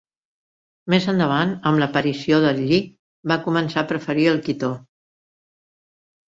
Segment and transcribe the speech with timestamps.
[0.93, 2.79] Més endavant, amb l'aparició del lli,
[3.33, 4.73] van començar a preferir el quitó.